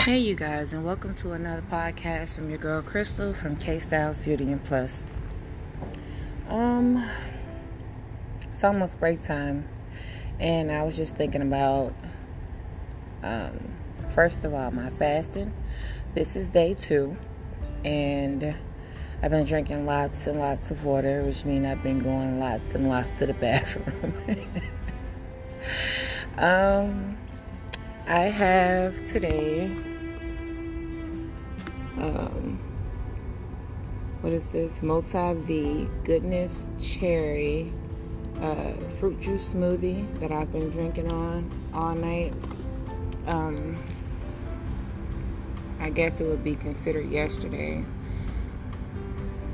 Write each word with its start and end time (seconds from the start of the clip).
Hey, 0.00 0.20
you 0.20 0.34
guys, 0.34 0.72
and 0.72 0.82
welcome 0.82 1.14
to 1.16 1.32
another 1.32 1.62
podcast 1.70 2.34
from 2.34 2.48
your 2.48 2.58
girl 2.58 2.80
Crystal 2.80 3.34
from 3.34 3.56
K 3.56 3.78
Styles 3.78 4.22
Beauty 4.22 4.50
and 4.50 4.64
Plus. 4.64 5.04
Um, 6.48 7.06
it's 8.46 8.64
almost 8.64 8.98
break 8.98 9.22
time, 9.22 9.68
and 10.38 10.72
I 10.72 10.84
was 10.84 10.96
just 10.96 11.16
thinking 11.16 11.42
about, 11.42 11.92
um, 13.22 13.60
first 14.08 14.42
of 14.46 14.54
all, 14.54 14.70
my 14.70 14.88
fasting. 14.88 15.52
This 16.14 16.34
is 16.34 16.48
day 16.48 16.72
two, 16.72 17.14
and 17.84 18.56
I've 19.22 19.30
been 19.30 19.44
drinking 19.44 19.84
lots 19.84 20.26
and 20.26 20.38
lots 20.38 20.70
of 20.70 20.82
water, 20.82 21.24
which 21.24 21.44
means 21.44 21.66
I've 21.66 21.82
been 21.82 21.98
going 21.98 22.40
lots 22.40 22.74
and 22.74 22.88
lots 22.88 23.18
to 23.18 23.26
the 23.26 23.34
bathroom. 23.34 24.14
um, 26.38 27.18
I 28.08 28.22
have 28.22 29.04
today 29.04 29.76
um, 32.00 32.58
what 34.20 34.32
is 34.32 34.52
this? 34.52 34.82
Multi 34.82 35.34
V 35.34 35.88
Goodness 36.04 36.66
Cherry 36.78 37.72
uh, 38.40 38.72
fruit 38.98 39.20
juice 39.20 39.52
smoothie 39.52 40.18
that 40.20 40.32
I've 40.32 40.52
been 40.52 40.70
drinking 40.70 41.10
on 41.12 41.50
all 41.74 41.94
night. 41.94 42.34
Um, 43.26 43.78
I 45.78 45.90
guess 45.90 46.20
it 46.20 46.24
would 46.24 46.44
be 46.44 46.56
considered 46.56 47.10
yesterday. 47.10 47.84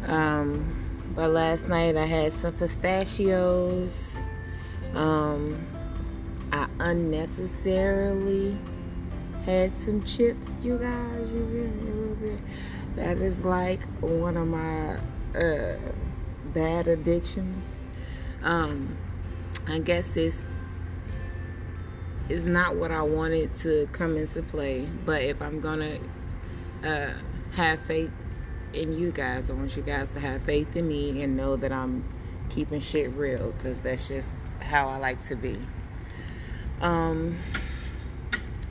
Um, 0.07 1.13
but 1.15 1.31
last 1.31 1.69
night 1.69 1.97
I 1.97 2.07
had 2.07 2.33
some 2.33 2.53
pistachios. 2.55 4.17
Um, 4.95 5.65
I 6.53 6.69
unnecessarily 6.79 8.57
had 9.45 9.77
some 9.77 10.03
chips, 10.05 10.57
you 10.63 10.79
guys. 10.79 11.31
You 11.31 11.47
hear 11.47 11.96
That 12.97 13.19
is 13.19 13.45
like 13.45 13.83
one 14.01 14.37
of 14.37 14.49
my 14.49 14.97
uh, 15.39 15.79
bad 16.55 16.89
addictions. 16.89 17.65
Um, 18.43 18.97
I 19.67 19.79
guess 19.79 20.17
it's 20.17 20.51
is 22.29 22.47
not 22.47 22.75
what 22.75 22.91
I 22.91 23.03
wanted 23.03 23.55
to 23.57 23.89
come 23.93 24.17
into 24.17 24.43
play. 24.43 24.89
But 25.05 25.23
if 25.23 25.41
I'm 25.41 25.61
gonna 25.61 25.99
uh, 26.83 27.13
have 27.53 27.81
faith 27.83 28.11
in 28.73 28.99
you 28.99 29.13
guys, 29.13 29.51
I 29.51 29.53
want 29.55 29.77
you 29.77 29.83
guys 29.83 30.11
to 30.11 30.21
have 30.21 30.43
faith 30.43 30.77
in 30.77 30.89
me 30.89 31.23
and 31.23 31.37
know 31.37 31.57
that 31.57 31.73
I'm 31.73 32.05
keeping 32.49 32.81
shit 32.81 33.13
real 33.13 33.53
because 33.53 33.81
that's 33.81 34.09
just 34.09 34.29
how 34.61 34.89
I 34.89 34.97
like 34.97 35.25
to 35.29 35.37
be. 35.37 35.57
Um, 36.81 37.39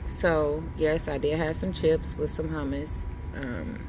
so, 0.06 0.62
yes, 0.76 1.08
I 1.08 1.18
did 1.18 1.38
have 1.38 1.56
some 1.56 1.72
chips 1.72 2.14
with 2.16 2.30
some 2.30 2.48
hummus. 2.48 2.90
Um, 3.36 3.86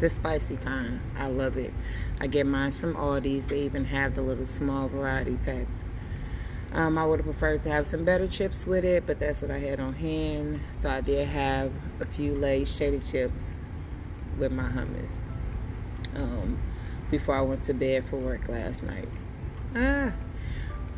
the 0.00 0.08
spicy 0.08 0.56
kind. 0.56 1.00
I 1.16 1.26
love 1.26 1.56
it. 1.56 1.72
I 2.20 2.26
get 2.26 2.46
mine 2.46 2.72
from 2.72 2.94
Aldi's. 2.94 3.46
They 3.46 3.62
even 3.62 3.84
have 3.84 4.14
the 4.14 4.22
little 4.22 4.46
small 4.46 4.88
variety 4.88 5.36
packs. 5.44 5.76
Um, 6.72 6.98
I 6.98 7.06
would 7.06 7.20
have 7.20 7.26
preferred 7.26 7.62
to 7.64 7.70
have 7.70 7.86
some 7.86 8.04
better 8.04 8.26
chips 8.26 8.66
with 8.66 8.84
it, 8.84 9.06
but 9.06 9.18
that's 9.18 9.40
what 9.40 9.50
I 9.50 9.58
had 9.58 9.80
on 9.80 9.94
hand. 9.94 10.60
So 10.72 10.88
I 10.88 11.00
did 11.00 11.26
have 11.28 11.72
a 12.00 12.06
few 12.06 12.34
Lay's 12.34 12.74
shady 12.74 13.00
chips 13.00 13.44
with 14.38 14.52
my 14.52 14.68
hummus 14.68 15.10
um, 16.14 16.58
before 17.10 17.34
I 17.34 17.40
went 17.40 17.62
to 17.64 17.74
bed 17.74 18.04
for 18.08 18.16
work 18.16 18.48
last 18.48 18.82
night. 18.82 19.08
Ah, 19.74 20.12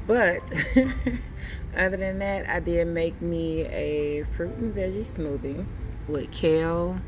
but 0.07 0.43
other 1.77 1.97
than 1.97 2.19
that, 2.19 2.49
I 2.49 2.61
did 2.61 2.89
make 2.89 3.21
me 3.23 3.65
a 3.67 4.25
fruit 4.37 4.55
and 4.57 4.75
veggie 4.75 5.05
smoothie 5.05 5.65
with 6.09 6.31
kale. 6.33 6.99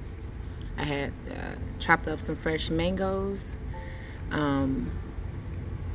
I 0.79 0.85
had 0.85 1.13
uh, 1.31 1.55
chopped 1.79 2.09
up 2.09 2.21
some 2.21 2.37
fresh 2.37 2.71
mangoes. 2.71 3.57
Um, 4.31 4.91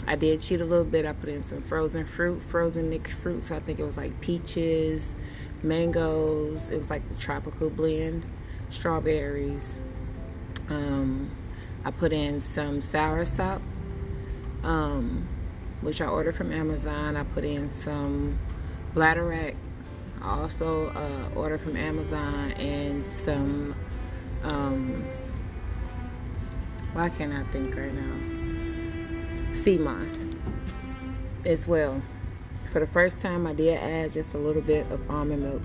I 0.06 0.16
did 0.16 0.42
cheat 0.42 0.62
a 0.62 0.66
little 0.66 0.86
bit. 0.86 1.06
I 1.06 1.14
put 1.14 1.30
in 1.30 1.44
some 1.44 1.62
frozen 1.62 2.06
fruit, 2.06 2.42
frozen 2.44 2.90
mixed 2.90 3.14
fruits. 3.14 3.52
I 3.52 3.60
think 3.60 3.80
it 3.80 3.84
was 3.84 3.98
like 3.98 4.20
peaches, 4.22 5.14
mangoes. 5.64 6.70
It 6.70 6.78
was 6.78 6.90
like 6.90 7.08
the 7.10 7.16
tropical 7.16 7.70
blend, 7.70 8.26
strawberries. 8.70 9.76
Um, 10.70 11.32
I 11.84 11.92
put 11.92 12.14
in 12.14 12.42
some 12.42 12.82
sour 12.82 13.26
sop. 13.26 13.62
Um, 14.64 15.28
which 15.82 16.02
I 16.02 16.08
ordered 16.08 16.36
from 16.36 16.52
Amazon. 16.52 17.16
I 17.16 17.24
put 17.24 17.44
in 17.44 17.70
some 17.70 18.40
bladderwrack. 18.96 19.56
Also 20.22 20.90
uh, 20.90 21.30
ordered 21.36 21.62
from 21.62 21.78
Amazon 21.78 22.52
and 22.54 23.12
some. 23.14 23.76
Um, 24.44 25.06
why 26.94 27.10
can't 27.10 27.34
I 27.34 27.44
think 27.52 27.76
right 27.76 27.94
now? 27.94 29.54
Sea 29.54 29.78
moss 29.78 30.12
as 31.46 31.68
well. 31.68 32.02
For 32.72 32.80
the 32.80 32.88
first 32.88 33.20
time, 33.20 33.48
I 33.48 33.54
did 33.54 33.78
add 33.78 34.14
just 34.14 34.34
a 34.34 34.38
little 34.38 34.62
bit 34.62 34.90
of 34.92 35.10
almond 35.10 35.44
milk. 35.44 35.62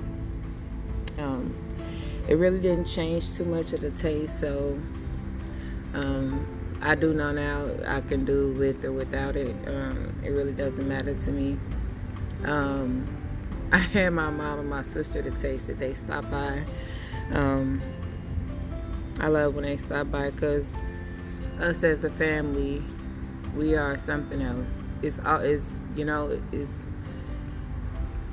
Um, 1.19 1.55
it 2.28 2.34
really 2.34 2.60
didn't 2.60 2.87
change 2.87 3.34
too 3.37 3.44
much 3.44 3.72
of 3.72 3.81
the 3.81 3.91
taste, 3.91 4.41
so 4.41 4.78
um, 5.94 6.47
I 6.81 6.94
do 6.94 7.12
know 7.12 7.33
now 7.33 7.69
I 7.87 8.00
can 8.00 8.25
do 8.25 8.54
with 8.54 8.84
or 8.84 8.93
without 8.93 9.37
it. 9.37 9.56
Um, 9.66 10.15
it 10.25 10.31
really 10.31 10.53
doesn't 10.53 10.89
matter 10.89 11.15
to 11.15 11.31
me. 11.33 11.59
Um, 12.44 13.06
I 13.72 13.78
had 13.78 14.10
my 14.10 14.31
mom 14.31 14.60
and 14.60 14.69
my 14.69 14.83
sister 14.83 15.22
to 15.22 15.31
taste 15.31 15.69
it. 15.71 15.78
They 15.78 15.94
stopped 15.94 16.31
by. 16.31 16.65
Um, 17.33 17.81
I 19.20 19.28
love 19.28 19.54
when 19.54 19.64
they 19.64 19.76
stop 19.76 20.10
by 20.10 20.30
because 20.30 20.66
us 21.60 21.82
as 21.82 22.04
a 22.04 22.10
family, 22.10 22.82
we 23.56 23.76
are 23.76 23.96
something 23.98 24.42
else. 24.42 24.68
It's 25.02 25.18
all 25.20 25.40
it's 25.40 25.76
you 25.96 26.04
know 26.04 26.40
it's 26.52 26.86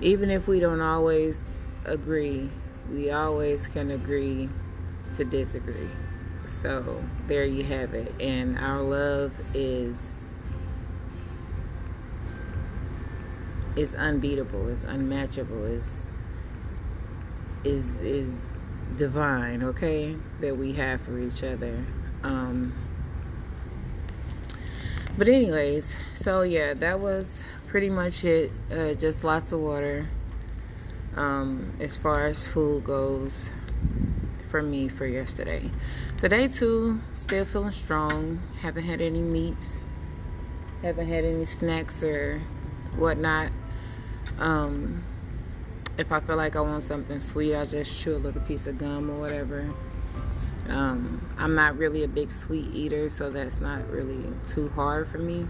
even 0.02 0.30
if 0.30 0.48
we 0.48 0.60
don't 0.60 0.82
always 0.82 1.44
agree, 1.86 2.50
we 2.90 3.12
always 3.12 3.68
can 3.68 3.92
agree 3.92 4.50
to 5.16 5.26
disagree. 5.26 5.90
So 6.46 7.04
there 7.28 7.46
you 7.46 7.64
have 7.64 7.94
it. 7.94 8.14
And 8.20 8.58
our 8.58 8.82
love 8.82 9.34
is 9.54 10.26
is 13.76 13.94
unbeatable, 13.96 14.68
is 14.70 14.84
unmatchable, 14.84 15.64
is 15.66 16.06
is 17.64 18.00
is 18.00 18.46
divine, 19.00 19.64
okay? 19.64 20.16
That 20.42 20.58
we 20.58 20.74
have 20.74 21.02
for 21.02 21.18
each 21.18 21.44
other. 21.44 21.86
Um 22.24 22.74
but 25.18 25.28
anyways, 25.28 25.96
so 26.14 26.44
yeah, 26.44 26.74
that 26.76 27.00
was 27.00 27.44
pretty 27.68 27.90
much 27.90 28.24
it. 28.24 28.52
Uh, 28.72 28.94
just 28.94 29.24
lots 29.24 29.52
of 29.52 29.60
water. 29.60 30.08
Um, 31.16 31.74
as 31.82 31.98
far 31.98 32.28
as 32.28 32.48
food 32.48 32.86
goes, 32.86 33.50
for 34.50 34.62
me 34.64 34.88
for 34.88 35.06
yesterday. 35.06 35.70
Today 36.18 36.48
too, 36.48 37.02
still 37.14 37.46
feeling 37.46 37.72
strong. 37.72 38.42
Haven't 38.62 38.84
had 38.84 39.02
any 39.02 39.22
meats. 39.22 39.68
Haven't 40.82 41.08
had 41.08 41.24
any 41.24 41.46
snacks 41.46 42.02
or 42.04 42.42
whatnot. 42.96 43.52
Um, 44.38 45.04
if 46.00 46.14
I 46.14 46.22
feel 46.22 46.38
like 46.38 46.56
I 46.56 46.62
want 46.62 46.84
something 46.84 47.20
sweet, 47.20 47.54
I 47.54 47.66
just 47.66 48.00
chew 48.02 48.16
a 48.16 48.18
little 48.18 48.42
piece 48.42 48.66
of 48.68 48.78
gum 48.78 49.12
or 49.12 49.20
whatever. 49.20 49.70
Um, 50.70 51.30
I'm 51.38 51.56
not 51.56 51.78
really 51.78 52.04
a 52.04 52.08
big 52.08 52.32
sweet 52.32 52.74
eater, 52.74 53.10
so 53.10 53.30
that's 53.30 53.60
not 53.60 53.86
really 53.90 54.24
too 54.48 54.70
hard 54.70 55.10
for 55.10 55.18
me. 55.18 55.46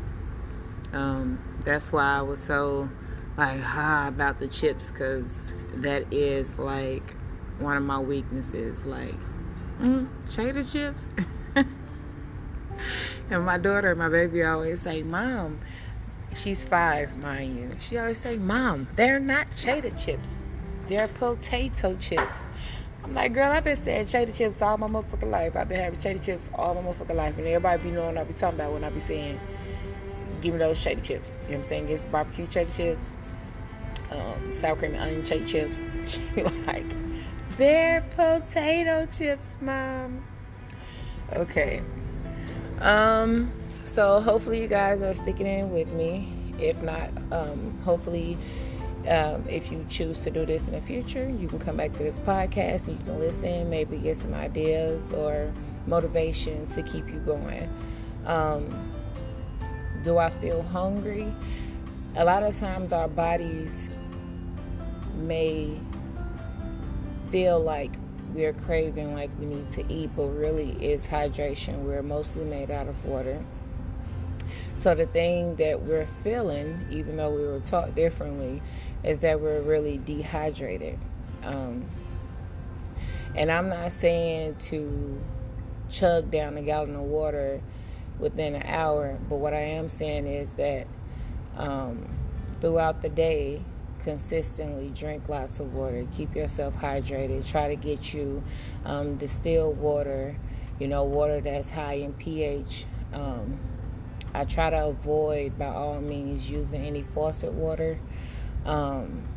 Um, 0.92 1.40
that's 1.64 1.91
why 1.91 2.18
I 2.18 2.23
was 2.23 2.41
so 2.41 2.90
like 3.38 3.62
ha 3.62 4.08
about 4.08 4.40
the 4.40 4.47
chips, 4.47 4.90
cause 4.90 5.53
that 5.76 6.12
is 6.12 6.58
like 6.58 7.14
one 7.59 7.78
of 7.78 7.84
my 7.84 8.00
weaknesses. 8.00 8.84
Like, 8.85 9.20
mm, 9.79 10.08
cheddar 10.34 10.64
chips. 10.64 11.06
and 13.29 13.46
my 13.46 13.59
daughter, 13.59 13.94
my 13.96 14.09
baby, 14.09 14.44
always 14.44 14.82
say, 14.82 15.03
"Mom." 15.03 15.59
She's 16.35 16.64
five, 16.64 17.18
mind 17.23 17.58
you. 17.58 17.72
She 17.79 17.97
always 17.97 18.20
say, 18.20 18.38
"Mom, 18.38 18.88
they're 18.96 19.20
not 19.20 19.47
cheddar 19.56 19.90
chips. 19.90 20.29
They're 20.90 21.08
potato 21.08 21.96
chips." 21.96 22.44
I'm 23.03 23.14
like, 23.14 23.34
girl, 23.34 23.52
I've 23.52 23.64
been 23.64 23.78
saying 23.78 24.08
cheddar 24.08 24.32
chips 24.32 24.62
all 24.62 24.78
my 24.78 24.88
motherfucking 24.88 25.32
life. 25.32 25.56
I've 25.56 25.70
been 25.70 25.80
having 25.80 26.00
cheddar 26.00 26.20
chips 26.20 26.50
all 26.53 26.76
my 26.76 26.82
motherfucking 26.82 27.16
life, 27.16 27.38
and 27.38 27.47
everybody 27.47 27.84
be 27.84 27.91
knowing 27.91 28.18
I 28.18 28.24
be 28.24 28.34
talking 28.34 28.59
about 28.59 28.74
when 28.74 28.84
I 28.84 28.90
be 28.90 29.00
saying, 29.00 29.40
"Give 30.41 30.53
me 30.53 30.59
those 30.59 30.78
shady 30.78 31.02
chips." 31.02 31.38
You 31.44 31.53
know 31.53 31.58
what 31.58 31.64
I'm 31.64 31.70
saying? 31.70 31.90
It's 31.90 32.03
barbecue 32.03 32.47
shady 32.52 32.72
chips, 32.72 33.03
um, 34.12 34.53
sour 34.53 34.76
cream 34.76 34.94
and 34.94 35.02
onion 35.02 35.24
shady 35.24 35.46
chips. 35.46 35.82
Like, 36.68 36.86
they're 37.58 38.02
potato 38.16 39.06
chips, 39.08 39.47
mom. 39.62 40.24
Okay. 41.34 41.82
Um, 42.80 43.52
so 43.84 44.22
hopefully 44.22 44.62
you 44.62 44.68
guys 44.68 45.02
are 45.02 45.14
sticking 45.14 45.47
in 45.47 45.72
with 45.72 45.92
me. 45.94 46.53
If 46.59 46.82
not, 46.82 47.09
um, 47.32 47.80
hopefully 47.84 48.38
Um, 49.09 49.44
if 49.50 49.72
you 49.72 49.84
choose 49.90 50.20
to 50.20 50.29
do 50.29 50.46
this 50.46 50.67
in 50.67 50.76
the 50.76 50.82
future, 50.82 51.28
you 51.28 51.47
can 51.47 51.58
come 51.58 51.78
back 51.78 51.91
to 51.94 52.03
this 52.03 52.20
podcast 52.20 52.88
and 52.88 53.00
you 53.00 53.06
can 53.06 53.20
listen, 53.20 53.67
maybe 53.67 53.97
get 53.97 54.17
some 54.17 54.35
ideas 54.35 55.11
or 55.11 55.52
motivation 55.88 56.67
to 56.67 56.84
keep 56.84 57.08
you 57.08 57.20
going. 57.22 57.67
Um, 58.28 58.94
do 60.03 60.20
I 60.20 60.29
feel 60.29 60.61
hungry? 60.61 61.28
A 62.17 62.26
lot 62.26 62.44
of 62.44 62.58
times 62.59 62.94
our 62.94 63.08
bodies 63.08 63.90
may 65.16 65.79
feel 67.32 67.59
like 67.59 67.96
we're 68.34 68.53
craving 68.53 69.16
like 69.16 69.32
we 69.40 69.47
need 69.47 69.72
to 69.72 69.84
eat, 69.91 70.11
but 70.16 70.28
really 70.28 70.73
it's 70.73 71.08
hydration. 71.08 71.79
We're 71.79 72.03
mostly 72.03 72.46
made 72.46 72.70
out 72.70 72.88
of 72.88 73.06
water. 73.06 73.44
So 74.79 74.96
the 74.96 75.06
thing 75.06 75.56
that 75.56 75.82
we're 75.82 76.08
feeling, 76.23 76.88
even 76.90 77.17
though 77.17 77.35
we 77.35 77.46
were 77.46 77.59
taught 77.59 77.96
differently, 77.96 78.61
is 79.03 79.19
that 79.19 79.40
we're 79.40 79.61
really 79.61 79.97
dehydrated. 79.99 80.99
Um, 81.43 81.85
and 83.35 83.51
I'm 83.51 83.69
not 83.69 83.91
saying 83.91 84.55
to 84.66 85.22
chug 85.90 86.31
down 86.31 86.57
a 86.57 86.61
gallon 86.61 86.96
of 86.96 87.03
water 87.03 87.61
within 88.19 88.55
an 88.55 88.63
hour, 88.66 89.17
but 89.29 89.37
what 89.37 89.53
I 89.53 89.61
am 89.61 89.87
saying 89.87 90.28
is 90.28 90.51
that 90.53 90.87
um, 91.55 92.07
throughout 92.59 93.01
the 93.01 93.09
day, 93.09 93.61
consistently 94.03 94.91
drink 94.96 95.28
lots 95.29 95.59
of 95.59 95.73
water. 95.73 96.05
Keep 96.16 96.35
yourself 96.35 96.75
hydrated. 96.75 97.49
Try 97.49 97.67
to 97.67 97.75
get 97.75 98.13
you 98.13 98.43
um, 98.85 99.16
distilled 99.17 99.78
water, 99.78 100.35
you 100.79 100.87
know, 100.87 101.03
water 101.03 101.41
that's 101.41 101.69
high 101.69 101.93
in 101.93 102.13
pH. 102.13 102.85
Um, 103.13 103.59
I 104.34 104.46
try 104.46 104.69
to 104.69 104.87
avoid, 104.87 105.57
by 105.57 105.67
all 105.67 105.99
means, 105.99 106.49
using 106.49 106.85
any 106.85 107.03
faucet 107.03 107.51
water 107.51 107.99
um, 108.66 109.28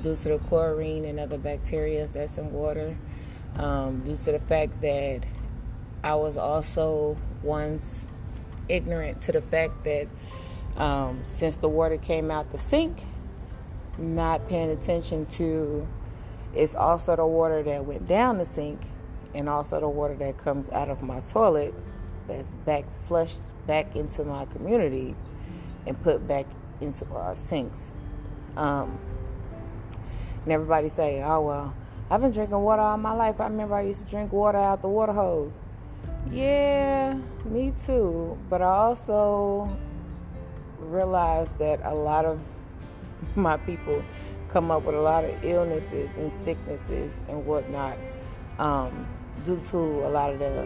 due 0.00 0.16
to 0.16 0.28
the 0.30 0.38
chlorine 0.38 1.04
and 1.04 1.20
other 1.20 1.38
bacteria 1.38 2.06
that's 2.06 2.38
in 2.38 2.52
water. 2.52 2.96
Um, 3.56 4.00
due 4.04 4.16
to 4.24 4.32
the 4.32 4.38
fact 4.38 4.80
that 4.80 5.24
I 6.04 6.14
was 6.14 6.36
also 6.36 7.16
once 7.42 8.04
ignorant 8.68 9.20
to 9.22 9.32
the 9.32 9.42
fact 9.42 9.84
that 9.84 10.08
um, 10.76 11.20
since 11.24 11.56
the 11.56 11.68
water 11.68 11.96
came 11.96 12.30
out 12.30 12.50
the 12.50 12.58
sink, 12.58 13.02
not 13.98 14.48
paying 14.48 14.70
attention 14.70 15.26
to 15.26 15.86
it's 16.54 16.74
also 16.74 17.14
the 17.14 17.26
water 17.26 17.62
that 17.62 17.84
went 17.84 18.08
down 18.08 18.38
the 18.38 18.44
sink 18.44 18.80
and 19.34 19.48
also 19.48 19.78
the 19.78 19.88
water 19.88 20.14
that 20.16 20.36
comes 20.36 20.68
out 20.70 20.88
of 20.88 21.02
my 21.02 21.20
toilet 21.20 21.74
that's 22.26 22.50
back 22.50 22.84
flushed 23.06 23.40
back 23.66 23.94
into 23.94 24.24
my 24.24 24.44
community 24.46 25.14
and 25.86 26.00
put 26.02 26.26
back 26.26 26.46
into 26.80 27.06
our 27.14 27.36
sinks. 27.36 27.92
Um, 28.60 28.98
and 30.44 30.52
everybody 30.52 30.88
say, 30.88 31.22
oh, 31.22 31.40
well, 31.40 31.74
I've 32.10 32.20
been 32.20 32.30
drinking 32.30 32.58
water 32.58 32.82
all 32.82 32.98
my 32.98 33.14
life. 33.14 33.40
I 33.40 33.44
remember 33.44 33.74
I 33.74 33.82
used 33.82 34.04
to 34.04 34.10
drink 34.10 34.32
water 34.32 34.58
out 34.58 34.82
the 34.82 34.88
water 34.88 35.14
hose. 35.14 35.62
Yeah, 36.30 37.18
me 37.46 37.72
too. 37.72 38.36
But 38.50 38.60
I 38.60 38.66
also 38.66 39.74
realized 40.78 41.58
that 41.58 41.80
a 41.84 41.94
lot 41.94 42.26
of 42.26 42.38
my 43.34 43.56
people 43.56 44.04
come 44.48 44.70
up 44.70 44.82
with 44.82 44.94
a 44.94 45.00
lot 45.00 45.24
of 45.24 45.42
illnesses 45.42 46.10
and 46.18 46.30
sicknesses 46.30 47.22
and 47.28 47.46
whatnot 47.46 47.96
um, 48.58 49.06
due 49.42 49.60
to 49.70 49.78
a 49.78 50.10
lot 50.10 50.32
of 50.34 50.38
the 50.38 50.62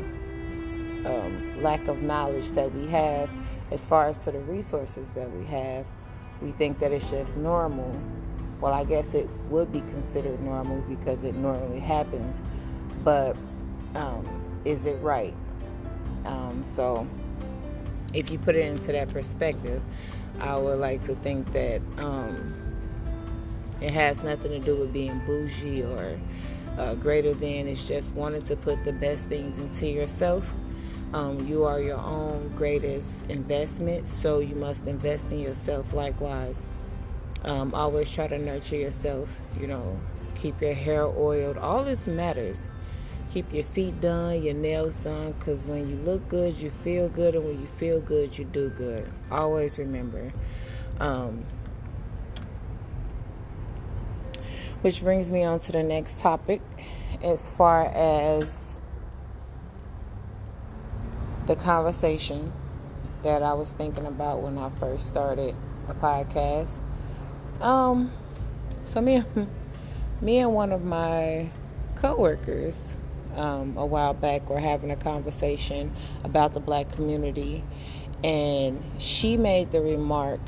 um, 1.07 1.63
lack 1.63 1.87
of 1.87 2.03
knowledge 2.03 2.51
that 2.53 2.75
we 2.75 2.89
have 2.89 3.31
as 3.71 3.87
far 3.87 4.09
as 4.09 4.19
to 4.25 4.33
the 4.33 4.41
resources 4.41 5.13
that 5.13 5.31
we 5.31 5.45
have. 5.45 5.87
We 6.41 6.53
think 6.53 6.79
that 6.79 6.93
it's 6.93 7.11
just 7.11 7.37
normal. 7.37 7.99
Well, 8.61 8.73
I 8.73 8.85
guess 8.85 9.15
it 9.15 9.29
would 9.51 9.73
be 9.73 9.81
considered 9.81 10.41
normal 10.41 10.81
because 10.83 11.25
it 11.25 11.35
normally 11.35 11.81
happens, 11.81 12.43
but 13.03 13.37
um, 13.95 14.27
is 14.65 14.87
it 14.87 14.97
right? 15.01 15.35
Um, 16.25 16.63
so, 16.65 17.07
if 18.15 18.31
you 18.31 18.39
put 18.39 18.57
it 18.57 18.67
into 18.67 18.93
that 18.93 19.09
perspective, 19.09 19.83
I 20.41 20.57
would 20.57 20.79
like 20.79 21.03
to 21.05 21.15
think 21.17 21.53
that 21.53 21.83
um, 21.99 22.55
it 23.81 23.91
has 23.91 24.25
nothing 24.25 24.51
to 24.53 24.59
do 24.59 24.77
with 24.77 24.93
being 24.93 25.21
bougie 25.27 25.83
or 25.83 26.19
uh, 26.79 26.95
greater 26.95 27.35
than. 27.35 27.69
It's 27.69 27.87
just 27.87 28.13
wanting 28.15 28.43
to 28.43 28.57
put 28.57 28.83
the 28.85 28.93
best 28.93 29.29
things 29.29 29.59
into 29.59 29.89
yourself. 29.89 30.45
Um, 31.15 31.47
you 31.47 31.63
are 31.63 31.81
your 31.81 31.99
own 31.99 32.49
greatest 32.57 33.31
investment, 33.31 34.09
so 34.09 34.41
you 34.41 34.57
must 34.57 34.89
invest 34.89 35.31
in 35.31 35.39
yourself 35.39 35.93
likewise. 35.93 36.69
Um, 37.45 37.73
always 37.73 38.11
try 38.11 38.27
to 38.27 38.37
nurture 38.37 38.75
yourself, 38.75 39.29
you 39.61 39.69
know, 39.69 39.97
keep 40.35 40.61
your 40.61 40.75
hair 40.75 41.05
oiled. 41.05 41.57
All 41.57 41.85
this 41.85 42.09
matters. 42.09 42.69
Keep 43.31 43.55
your 43.55 43.63
feet 43.63 44.01
done, 44.01 44.43
your 44.43 44.55
nails 44.55 44.97
done, 44.97 45.37
because 45.39 45.67
when 45.67 45.89
you 45.89 45.95
look 45.99 46.29
good, 46.29 46.55
you 46.55 46.71
feel 46.83 47.09
good, 47.09 47.37
and 47.37 47.45
when 47.45 47.61
you 47.61 47.69
feel 47.77 48.01
good, 48.01 48.37
you 48.37 48.45
do 48.47 48.71
good. 48.71 49.09
Always 49.31 49.79
remember. 49.79 50.33
Um, 50.99 51.45
which 54.81 55.01
brings 55.01 55.31
me 55.31 55.45
on 55.45 55.61
to 55.61 55.71
the 55.71 55.83
next 55.85 56.19
topic 56.19 56.61
as 57.23 57.49
far 57.49 57.85
as 57.87 58.81
the 61.47 61.57
conversation 61.57 62.53
that 63.23 63.43
I 63.43 63.55
was 63.55 63.73
thinking 63.73 64.07
about 64.07 64.43
when 64.43 64.59
I 64.59 64.71
first 64.71 65.07
started 65.07 65.55
the 65.87 65.95
podcast. 65.95 66.81
Um, 67.61 68.11
so 68.85 69.01
me, 69.01 69.23
me 70.21 70.39
and 70.39 70.55
one 70.55 70.73
of 70.73 70.85
my 70.85 71.51
coworkers 71.97 72.97
um, 73.35 73.77
a 73.77 73.85
while 73.85 74.15
back 74.15 74.49
were 74.49 74.61
having 74.61 74.91
a 74.91 74.97
conversation 74.97 75.93
about 76.23 76.55
the 76.55 76.61
black 76.61 76.91
community, 76.93 77.65
and 78.23 78.83
she 78.99 79.37
made 79.37 79.71
the 79.71 79.81
remark 79.81 80.41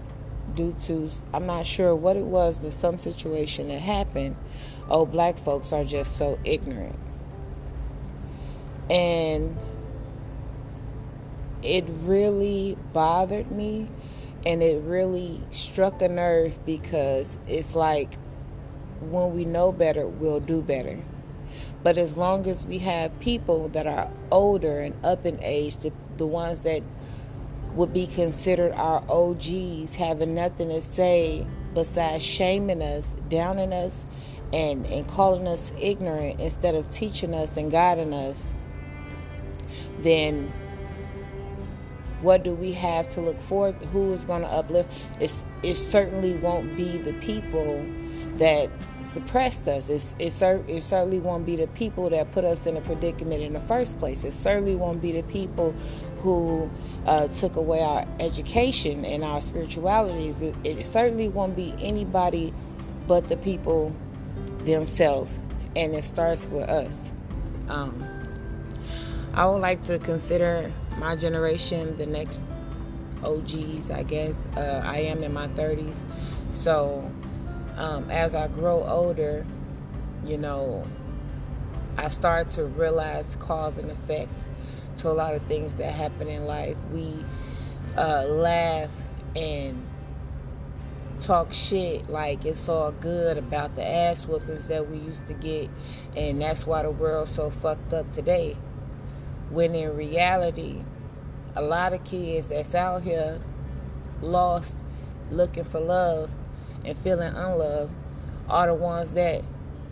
due 0.54 0.74
to 0.82 1.10
I'm 1.34 1.46
not 1.46 1.66
sure 1.66 1.94
what 1.94 2.16
it 2.16 2.24
was, 2.24 2.58
but 2.58 2.72
some 2.72 2.98
situation 2.98 3.68
that 3.68 3.80
happened. 3.80 4.36
Oh, 4.88 5.04
black 5.04 5.38
folks 5.38 5.72
are 5.72 5.84
just 5.84 6.16
so 6.16 6.38
ignorant, 6.44 6.98
and 8.88 9.56
it 11.66 11.84
really 12.02 12.78
bothered 12.92 13.50
me, 13.50 13.88
and 14.44 14.62
it 14.62 14.80
really 14.82 15.42
struck 15.50 16.00
a 16.00 16.08
nerve 16.08 16.64
because 16.64 17.36
it's 17.46 17.74
like 17.74 18.16
when 19.00 19.34
we 19.34 19.44
know 19.44 19.72
better, 19.72 20.06
we'll 20.06 20.40
do 20.40 20.62
better. 20.62 21.02
But 21.82 21.98
as 21.98 22.16
long 22.16 22.46
as 22.46 22.64
we 22.64 22.78
have 22.78 23.18
people 23.20 23.68
that 23.70 23.86
are 23.86 24.10
older 24.30 24.80
and 24.80 24.94
up 25.04 25.26
in 25.26 25.38
age, 25.42 25.76
the, 25.78 25.92
the 26.16 26.26
ones 26.26 26.60
that 26.60 26.82
would 27.74 27.92
be 27.92 28.06
considered 28.06 28.72
our 28.72 29.04
OGs, 29.08 29.96
having 29.96 30.34
nothing 30.34 30.68
to 30.68 30.80
say 30.80 31.46
besides 31.74 32.24
shaming 32.24 32.80
us, 32.80 33.16
downing 33.28 33.72
us, 33.72 34.06
and, 34.52 34.86
and 34.86 35.06
calling 35.08 35.46
us 35.46 35.72
ignorant 35.80 36.40
instead 36.40 36.74
of 36.74 36.90
teaching 36.90 37.34
us 37.34 37.56
and 37.56 37.70
guiding 37.70 38.14
us, 38.14 38.54
then 39.98 40.52
what 42.26 42.42
do 42.42 42.52
we 42.52 42.72
have 42.72 43.08
to 43.08 43.20
look 43.20 43.40
for? 43.42 43.70
Who 43.92 44.12
is 44.12 44.24
going 44.24 44.42
to 44.42 44.48
uplift? 44.48 44.92
It's, 45.20 45.44
it 45.62 45.76
certainly 45.76 46.34
won't 46.34 46.76
be 46.76 46.98
the 46.98 47.12
people 47.14 47.86
that 48.38 48.68
suppressed 49.00 49.68
us. 49.68 49.88
It's, 49.88 50.16
it, 50.18 50.32
cer- 50.32 50.64
it 50.66 50.82
certainly 50.82 51.20
won't 51.20 51.46
be 51.46 51.54
the 51.54 51.68
people 51.68 52.10
that 52.10 52.32
put 52.32 52.44
us 52.44 52.66
in 52.66 52.76
a 52.76 52.80
predicament 52.80 53.42
in 53.42 53.52
the 53.52 53.60
first 53.60 53.96
place. 54.00 54.24
It 54.24 54.32
certainly 54.32 54.74
won't 54.74 55.00
be 55.00 55.12
the 55.12 55.22
people 55.22 55.72
who 56.18 56.68
uh, 57.06 57.28
took 57.28 57.54
away 57.54 57.80
our 57.80 58.04
education 58.18 59.04
and 59.04 59.22
our 59.22 59.40
spiritualities. 59.40 60.42
It, 60.42 60.56
it 60.64 60.84
certainly 60.84 61.28
won't 61.28 61.54
be 61.54 61.76
anybody 61.78 62.52
but 63.06 63.28
the 63.28 63.36
people 63.36 63.94
themselves. 64.64 65.30
And 65.76 65.94
it 65.94 66.02
starts 66.02 66.48
with 66.48 66.68
us. 66.68 67.12
Um, 67.68 68.04
I 69.32 69.46
would 69.46 69.60
like 69.60 69.84
to 69.84 70.00
consider 70.00 70.72
my 70.98 71.16
generation 71.16 71.96
the 71.98 72.06
next 72.06 72.42
OGs, 73.22 73.90
I 73.90 74.02
guess. 74.02 74.46
Uh, 74.56 74.82
I 74.84 74.98
am 74.98 75.22
in 75.22 75.32
my 75.32 75.48
30s. 75.48 75.96
So 76.50 77.10
um, 77.76 78.10
as 78.10 78.34
I 78.34 78.48
grow 78.48 78.84
older, 78.84 79.46
you 80.26 80.38
know, 80.38 80.84
I 81.96 82.08
start 82.08 82.50
to 82.52 82.64
realize 82.64 83.36
cause 83.36 83.78
and 83.78 83.90
effects 83.90 84.50
to 84.98 85.08
a 85.08 85.12
lot 85.12 85.34
of 85.34 85.42
things 85.42 85.76
that 85.76 85.92
happen 85.92 86.28
in 86.28 86.46
life. 86.46 86.76
We 86.92 87.12
uh, 87.96 88.24
laugh 88.28 88.90
and 89.34 89.86
talk 91.20 91.52
shit 91.52 92.08
like 92.10 92.44
it's 92.44 92.68
all 92.68 92.92
good 92.92 93.38
about 93.38 93.74
the 93.74 93.86
ass 93.86 94.26
whoopings 94.26 94.68
that 94.68 94.90
we 94.90 94.98
used 94.98 95.26
to 95.26 95.34
get, 95.34 95.70
and 96.16 96.40
that's 96.40 96.66
why 96.66 96.82
the 96.82 96.90
world's 96.90 97.30
so 97.30 97.50
fucked 97.50 97.92
up 97.92 98.10
today. 98.12 98.56
When 99.50 99.74
in 99.74 99.96
reality, 99.96 100.82
a 101.54 101.62
lot 101.62 101.92
of 101.92 102.04
kids 102.04 102.48
that's 102.48 102.74
out 102.74 103.02
here 103.02 103.40
lost 104.20 104.76
looking 105.30 105.64
for 105.64 105.80
love 105.80 106.30
and 106.84 106.96
feeling 106.98 107.34
unloved 107.34 107.92
are 108.48 108.66
the 108.66 108.74
ones 108.74 109.12
that 109.12 109.42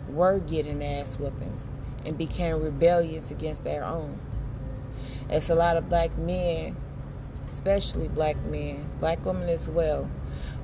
were 0.09 0.39
getting 0.39 0.83
ass 0.83 1.17
whoopings 1.17 1.69
and 2.05 2.17
became 2.17 2.61
rebellious 2.61 3.31
against 3.31 3.63
their 3.63 3.83
own. 3.83 4.19
It's 5.29 5.49
a 5.49 5.55
lot 5.55 5.75
of 5.77 5.89
black 5.89 6.15
men, 6.17 6.75
especially 7.47 8.07
black 8.07 8.37
men, 8.45 8.87
black 8.99 9.25
women 9.25 9.49
as 9.49 9.69
well, 9.69 10.09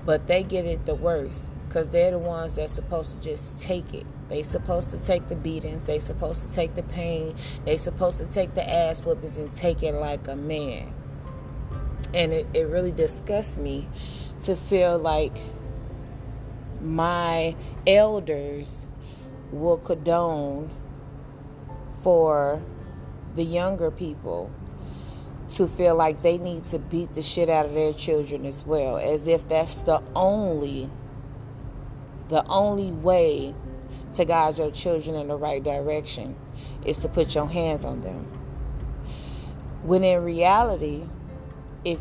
but 0.06 0.28
they 0.28 0.44
get 0.44 0.66
it 0.66 0.86
the 0.86 0.96
worst 0.96 1.50
because 1.68 1.90
they're 1.90 2.12
the 2.12 2.20
ones 2.20 2.56
that's 2.56 2.74
supposed 2.74 3.12
to 3.12 3.20
just 3.22 3.58
take 3.58 3.94
it. 3.94 4.06
They 4.32 4.44
supposed 4.44 4.90
to 4.92 4.98
take 4.98 5.28
the 5.28 5.36
beatings. 5.36 5.84
They 5.84 6.00
supposed 6.00 6.42
to 6.44 6.50
take 6.50 6.76
the 6.76 6.84
pain. 6.84 7.36
They 7.66 7.76
supposed 7.76 8.18
to 8.20 8.26
take 8.26 8.56
the 8.56 8.68
ass 8.68 9.02
whoopings 9.02 9.38
and 9.38 9.52
take 9.52 9.84
it 9.84 9.94
like 9.94 10.26
a 10.30 10.38
man. 10.38 10.94
And 12.14 12.32
it, 12.32 12.48
it 12.54 12.64
really 12.68 12.94
disgusts 12.94 13.58
me 13.58 13.90
to 14.44 14.56
feel 14.56 14.98
like 14.98 15.38
my 16.80 17.58
elders 17.86 18.88
will 19.52 19.78
condone 19.78 20.72
for 22.02 22.62
the 23.36 23.44
younger 23.44 23.92
people 23.92 24.50
to 25.56 25.68
feel 25.68 25.96
like 25.96 26.22
they 26.22 26.38
need 26.38 26.66
to 26.68 26.80
beat 26.80 27.14
the 27.16 27.22
shit 27.22 27.50
out 27.50 27.66
of 27.66 27.74
their 27.74 27.92
children 27.92 28.46
as 28.46 28.66
well 28.66 28.98
as 28.98 29.28
if 29.28 29.46
that's 29.50 29.82
the 29.82 30.02
only 30.16 30.90
the 32.30 32.46
only 32.48 32.90
way 32.90 33.54
to 34.14 34.26
guide 34.26 34.58
your 34.58 34.72
children 34.72 35.16
in 35.16 35.28
the 35.28 35.36
right 35.36 35.64
direction 35.64 36.36
is 36.86 36.98
to 36.98 37.10
put 37.10 37.36
your 37.36 37.48
hands 37.48 37.86
on 37.86 38.02
them 38.02 38.26
when 39.84 40.04
in 40.04 40.24
reality 40.24 41.04
if 41.84 42.00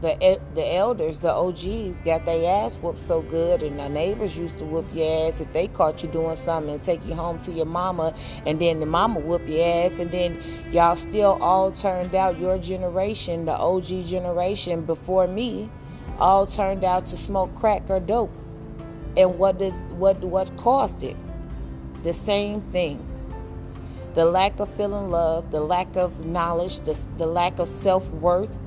the 0.00 0.38
the 0.54 0.74
elders, 0.74 1.20
the 1.20 1.32
OGs, 1.32 2.02
got 2.02 2.26
their 2.26 2.64
ass 2.64 2.76
whooped 2.76 3.00
so 3.00 3.22
good, 3.22 3.62
and 3.62 3.78
the 3.78 3.88
neighbors 3.88 4.36
used 4.36 4.58
to 4.58 4.64
whoop 4.64 4.86
your 4.92 5.26
ass 5.26 5.40
if 5.40 5.52
they 5.52 5.68
caught 5.68 6.02
you 6.02 6.08
doing 6.10 6.36
something 6.36 6.74
and 6.74 6.82
take 6.82 7.04
you 7.06 7.14
home 7.14 7.38
to 7.40 7.52
your 7.52 7.66
mama, 7.66 8.14
and 8.44 8.60
then 8.60 8.78
the 8.80 8.86
mama 8.86 9.20
whoop 9.20 9.48
your 9.48 9.64
ass, 9.64 9.98
and 9.98 10.10
then 10.12 10.40
y'all 10.70 10.96
still 10.96 11.38
all 11.40 11.72
turned 11.72 12.14
out 12.14 12.38
your 12.38 12.58
generation, 12.58 13.46
the 13.46 13.52
OG 13.52 14.04
generation 14.04 14.82
before 14.82 15.26
me, 15.26 15.70
all 16.18 16.46
turned 16.46 16.84
out 16.84 17.06
to 17.06 17.16
smoke 17.16 17.54
crack 17.56 17.88
or 17.88 17.98
dope, 17.98 18.34
and 19.16 19.38
what 19.38 19.58
did 19.58 19.72
what 19.98 20.20
what 20.20 20.54
caused 20.58 21.02
it? 21.02 21.16
The 22.06 22.14
same 22.14 22.60
thing. 22.60 23.04
The 24.14 24.24
lack 24.24 24.60
of 24.60 24.72
feeling 24.76 25.10
love, 25.10 25.50
the 25.50 25.60
lack 25.60 25.96
of 25.96 26.24
knowledge, 26.24 26.78
the, 26.82 26.96
the 27.16 27.26
lack 27.26 27.58
of 27.58 27.68
self 27.68 28.08
worth, 28.10 28.60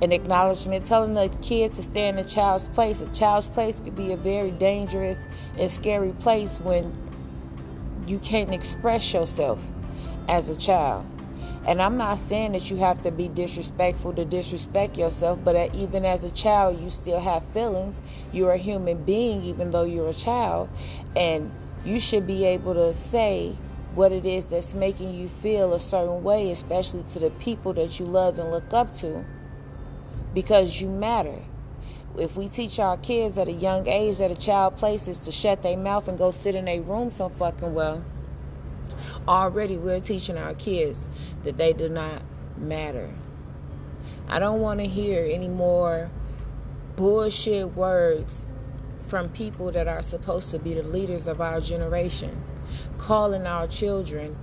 and 0.00 0.14
acknowledgement, 0.14 0.86
telling 0.86 1.12
the 1.12 1.28
kids 1.42 1.76
to 1.76 1.82
stay 1.82 2.08
in 2.08 2.16
a 2.16 2.24
child's 2.24 2.68
place. 2.68 3.02
A 3.02 3.08
child's 3.08 3.50
place 3.50 3.80
could 3.80 3.94
be 3.94 4.12
a 4.12 4.16
very 4.16 4.50
dangerous 4.52 5.26
and 5.58 5.70
scary 5.70 6.12
place 6.12 6.56
when 6.56 6.96
you 8.06 8.18
can't 8.18 8.54
express 8.54 9.12
yourself 9.12 9.58
as 10.26 10.48
a 10.48 10.56
child. 10.56 11.04
And 11.66 11.82
I'm 11.82 11.98
not 11.98 12.18
saying 12.18 12.52
that 12.52 12.70
you 12.70 12.78
have 12.78 13.02
to 13.02 13.10
be 13.10 13.28
disrespectful 13.28 14.14
to 14.14 14.24
disrespect 14.24 14.96
yourself, 14.96 15.40
but 15.44 15.74
even 15.74 16.06
as 16.06 16.24
a 16.24 16.30
child, 16.30 16.80
you 16.80 16.88
still 16.88 17.20
have 17.20 17.44
feelings. 17.52 18.00
You're 18.32 18.52
a 18.52 18.56
human 18.56 19.04
being, 19.04 19.42
even 19.42 19.70
though 19.70 19.84
you're 19.84 20.08
a 20.08 20.14
child. 20.14 20.70
And 21.14 21.52
you 21.84 21.98
should 21.98 22.26
be 22.26 22.44
able 22.44 22.74
to 22.74 22.94
say 22.94 23.56
what 23.94 24.12
it 24.12 24.24
is 24.24 24.46
that's 24.46 24.74
making 24.74 25.14
you 25.14 25.28
feel 25.28 25.72
a 25.72 25.80
certain 25.80 26.22
way, 26.22 26.50
especially 26.50 27.04
to 27.12 27.18
the 27.18 27.30
people 27.30 27.72
that 27.74 27.98
you 27.98 28.06
love 28.06 28.38
and 28.38 28.50
look 28.50 28.72
up 28.72 28.94
to 28.94 29.24
because 30.34 30.80
you 30.80 30.88
matter. 30.88 31.42
If 32.18 32.36
we 32.36 32.48
teach 32.48 32.78
our 32.78 32.96
kids 32.96 33.38
at 33.38 33.48
a 33.48 33.52
young 33.52 33.86
age 33.86 34.18
that 34.18 34.30
a 34.30 34.36
child 34.36 34.76
places 34.76 35.18
to 35.18 35.32
shut 35.32 35.62
their 35.62 35.76
mouth 35.76 36.08
and 36.08 36.18
go 36.18 36.30
sit 36.30 36.54
in 36.54 36.68
a 36.68 36.80
room 36.80 37.10
some 37.10 37.30
fucking 37.30 37.72
well, 37.72 38.04
already 39.26 39.76
we're 39.76 40.00
teaching 40.00 40.36
our 40.36 40.54
kids 40.54 41.06
that 41.44 41.56
they 41.56 41.72
do 41.72 41.88
not 41.88 42.22
matter. 42.56 43.12
I 44.28 44.38
don't 44.38 44.60
want 44.60 44.80
to 44.80 44.86
hear 44.86 45.26
any 45.28 45.48
more 45.48 46.10
bullshit 46.96 47.74
words 47.74 48.46
from 49.10 49.28
people 49.30 49.72
that 49.72 49.88
are 49.88 50.02
supposed 50.02 50.52
to 50.52 50.58
be 50.60 50.72
the 50.72 50.84
leaders 50.84 51.26
of 51.26 51.40
our 51.40 51.60
generation, 51.60 52.42
calling 52.96 53.44
our 53.44 53.66
children, 53.66 54.36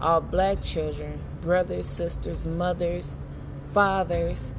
our 0.00 0.20
black 0.20 0.62
children, 0.62 1.20
brothers, 1.40 1.88
sisters, 1.88 2.46
mothers, 2.46 3.16
fathers, 3.74 4.54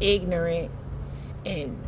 ignorant 0.00 0.70
and 1.46 1.78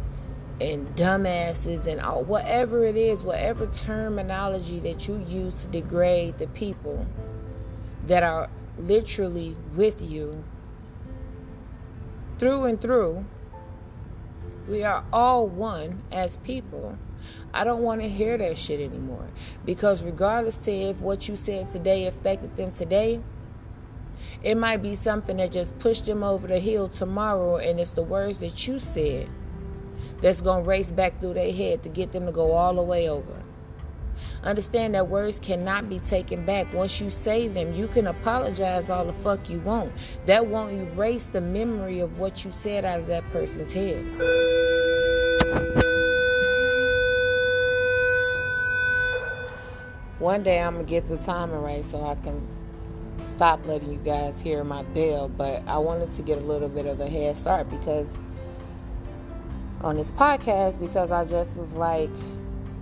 and 0.61 0.87
dumbasses 0.95 1.89
and 1.89 2.01
all 2.01 2.23
whatever 2.23 2.85
it 2.85 2.97
is, 2.97 3.25
whatever 3.25 3.67
terminology 3.67 4.79
that 4.79 5.09
you 5.09 5.25
use 5.27 5.55
to 5.55 5.67
degrade 5.69 6.39
the 6.39 6.47
people 6.49 7.05
that 8.07 8.23
are 8.23 8.49
literally 8.79 9.57
with 9.75 10.01
you 10.01 10.45
through 12.39 12.65
and 12.65 12.81
through. 12.81 13.25
We 14.69 14.83
are 14.83 15.05
all 15.13 15.47
one 15.47 16.03
as 16.11 16.39
people. 16.39 16.99
I 17.53 17.65
don't 17.65 17.83
want 17.83 18.01
to 18.01 18.09
hear 18.09 18.37
that 18.39 18.59
shit 18.59 18.81
anymore 18.81 19.29
because 19.65 20.03
regardless 20.03 20.57
to 20.57 20.73
if 20.73 21.01
what 21.01 21.29
you 21.29 21.37
said 21.37 21.71
today 21.71 22.07
affected 22.07 22.57
them 22.57 22.73
today, 22.73 23.21
it 24.43 24.57
might 24.57 24.83
be 24.83 24.95
something 24.95 25.39
that 25.39 25.53
just 25.53 25.79
pushed 25.79 26.07
them 26.07 26.23
over 26.23 26.47
the 26.47 26.59
hill 26.59 26.89
tomorrow, 26.89 27.57
and 27.57 27.81
it's 27.81 27.91
the 27.91 28.03
words 28.03 28.39
that 28.39 28.67
you 28.67 28.79
said 28.79 29.29
that's 30.21 30.43
going 30.43 30.65
to 30.65 30.69
race 30.69 30.93
back 30.93 31.21
through 31.21 31.35
their 31.35 31.53
head 31.53 31.83
to 31.83 31.89
get 31.89 32.13
them 32.13 32.27
to 32.27 32.33
go 32.33 32.53
all 32.53 32.75
the 32.75 32.83
way 32.83 33.09
over. 33.09 33.43
Understand 34.43 34.95
that 34.95 35.09
words 35.09 35.41
cannot 35.41 35.89
be 35.89 35.99
taken 36.01 36.45
back. 36.45 36.73
Once 36.75 37.01
you 37.01 37.11
say 37.11 37.49
them, 37.49 37.73
you 37.73 37.89
can 37.89 38.07
apologize 38.07 38.91
all 38.91 39.05
the 39.05 39.13
fuck 39.15 39.49
you 39.49 39.61
want. 39.61 39.93
That 40.27 40.47
won't 40.47 40.73
erase 40.73 41.25
the 41.25 41.41
memory 41.41 42.01
of 42.01 42.19
what 42.19 42.45
you 42.45 42.53
said 42.53 42.85
out 42.85 43.01
of 43.01 43.07
that 43.07 43.25
person's 43.33 43.73
head. 43.73 44.05
One 50.25 50.43
day 50.43 50.59
I'm 50.59 50.79
to 50.79 50.85
get 50.85 51.07
the 51.07 51.19
timing 51.19 51.61
right 51.61 51.85
so 51.85 52.03
I 52.03 52.15
can 52.15 52.41
stop 53.19 53.67
letting 53.67 53.93
you 53.93 53.99
guys 53.99 54.41
hear 54.41 54.65
my 54.65 54.83
bell, 54.83 55.29
but 55.29 55.63
I 55.67 55.77
wanted 55.77 56.15
to 56.15 56.23
get 56.23 56.39
a 56.39 56.41
little 56.41 56.71
bit 56.71 56.87
of 56.87 56.99
a 56.99 57.07
head 57.07 57.37
start 57.37 57.69
because 57.69 58.17
on 59.83 59.99
this 59.99 60.13
podcast 60.13 60.81
because 60.81 61.11
I 61.11 61.27
just 61.27 61.59
was 61.59 61.75
like 61.75 62.09